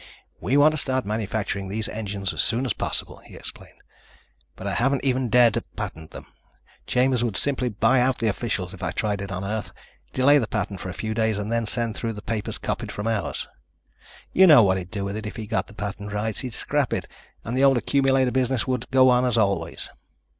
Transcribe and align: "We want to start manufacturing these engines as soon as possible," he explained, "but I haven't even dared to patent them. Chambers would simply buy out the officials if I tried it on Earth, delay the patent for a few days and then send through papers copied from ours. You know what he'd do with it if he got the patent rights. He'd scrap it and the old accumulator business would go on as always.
"We 0.39 0.57
want 0.57 0.71
to 0.71 0.79
start 0.79 1.05
manufacturing 1.05 1.67
these 1.69 1.87
engines 1.87 2.33
as 2.33 2.41
soon 2.41 2.65
as 2.65 2.73
possible," 2.73 3.17
he 3.23 3.35
explained, 3.35 3.77
"but 4.55 4.65
I 4.65 4.73
haven't 4.73 5.05
even 5.05 5.29
dared 5.29 5.53
to 5.53 5.61
patent 5.61 6.09
them. 6.09 6.25
Chambers 6.87 7.23
would 7.23 7.37
simply 7.37 7.69
buy 7.69 7.99
out 8.01 8.17
the 8.17 8.27
officials 8.27 8.73
if 8.73 8.81
I 8.81 8.93
tried 8.93 9.21
it 9.21 9.31
on 9.31 9.43
Earth, 9.43 9.69
delay 10.11 10.39
the 10.39 10.47
patent 10.47 10.79
for 10.79 10.89
a 10.89 10.95
few 10.95 11.13
days 11.13 11.37
and 11.37 11.51
then 11.51 11.67
send 11.67 11.95
through 11.95 12.15
papers 12.21 12.57
copied 12.57 12.91
from 12.91 13.05
ours. 13.05 13.47
You 14.33 14.47
know 14.47 14.63
what 14.63 14.79
he'd 14.79 14.89
do 14.89 15.05
with 15.05 15.15
it 15.15 15.27
if 15.27 15.35
he 15.35 15.45
got 15.45 15.67
the 15.67 15.75
patent 15.75 16.11
rights. 16.11 16.39
He'd 16.39 16.55
scrap 16.55 16.93
it 16.93 17.07
and 17.45 17.55
the 17.55 17.63
old 17.63 17.77
accumulator 17.77 18.31
business 18.31 18.65
would 18.65 18.89
go 18.89 19.09
on 19.09 19.23
as 19.23 19.37
always. 19.37 19.87